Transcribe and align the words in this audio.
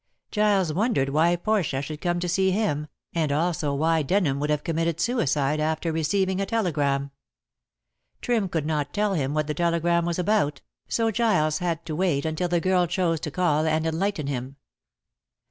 Giles 0.31 0.73
wondered 0.73 1.09
why 1.09 1.35
Portia 1.35 1.79
should 1.79 2.01
come 2.01 2.19
to 2.21 2.27
see 2.27 2.49
him, 2.49 2.87
and 3.13 3.31
also 3.31 3.71
why 3.75 4.01
Denham 4.01 4.41
should 4.41 4.49
have 4.49 4.63
committed 4.63 4.99
suicide 4.99 5.59
after 5.59 5.91
receiving 5.91 6.41
a 6.41 6.45
telegram. 6.47 7.11
Trim 8.19 8.49
could 8.49 8.65
not 8.65 8.95
tell 8.95 9.13
him 9.13 9.35
what 9.35 9.45
the 9.45 9.53
telegram 9.53 10.05
was 10.05 10.17
about, 10.17 10.61
so 10.87 11.11
Giles 11.11 11.59
had 11.59 11.85
to 11.85 11.95
wait 11.95 12.25
until 12.25 12.47
the 12.47 12.59
girl 12.59 12.87
chose 12.87 13.19
to 13.19 13.29
call 13.29 13.67
and 13.67 13.85
enlighten 13.85 14.25
him. 14.25 14.55